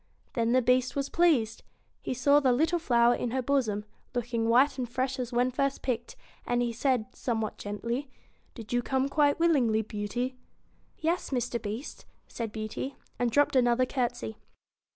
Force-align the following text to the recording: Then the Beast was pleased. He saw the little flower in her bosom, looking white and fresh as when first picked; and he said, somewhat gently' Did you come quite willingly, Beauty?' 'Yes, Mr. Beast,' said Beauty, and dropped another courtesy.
Then 0.33 0.51
the 0.53 0.63
Beast 0.63 0.95
was 0.95 1.09
pleased. 1.11 1.61
He 2.01 2.15
saw 2.15 2.39
the 2.39 2.51
little 2.51 2.79
flower 2.79 3.13
in 3.13 3.29
her 3.29 3.41
bosom, 3.43 3.85
looking 4.15 4.49
white 4.49 4.79
and 4.79 4.89
fresh 4.89 5.19
as 5.19 5.31
when 5.31 5.51
first 5.51 5.83
picked; 5.83 6.15
and 6.43 6.63
he 6.63 6.73
said, 6.73 7.05
somewhat 7.15 7.59
gently' 7.59 8.09
Did 8.55 8.73
you 8.73 8.81
come 8.81 9.07
quite 9.09 9.39
willingly, 9.39 9.83
Beauty?' 9.83 10.37
'Yes, 10.97 11.29
Mr. 11.29 11.61
Beast,' 11.61 12.05
said 12.27 12.51
Beauty, 12.51 12.95
and 13.19 13.29
dropped 13.29 13.55
another 13.55 13.85
courtesy. 13.85 14.37